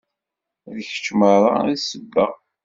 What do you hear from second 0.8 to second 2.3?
kečč merra i d ssebba.